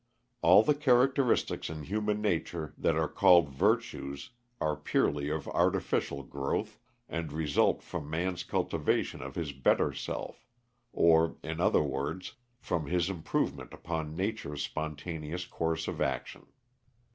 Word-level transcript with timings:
All 0.41 0.63
the 0.63 0.73
characteristics 0.73 1.69
in 1.69 1.83
human 1.83 2.21
nature 2.23 2.73
that 2.75 2.95
are 2.97 3.07
called 3.07 3.49
virtues 3.49 4.31
are 4.59 4.75
purely 4.75 5.29
of 5.29 5.47
artificial 5.49 6.23
growth, 6.23 6.79
and 7.07 7.31
result 7.31 7.83
from 7.83 8.09
man's 8.09 8.41
cultivation 8.43 9.21
of 9.21 9.35
his 9.35 9.51
better 9.51 9.93
self; 9.93 10.47
or, 10.91 11.35
in 11.43 11.61
other 11.61 11.83
words, 11.83 12.33
from 12.59 12.87
his 12.87 13.11
improvement 13.11 13.75
upon 13.75 14.15
nature's 14.15 14.63
spontaneous 14.63 15.45
course 15.45 15.87
of 15.87 16.01
action. 16.01 16.47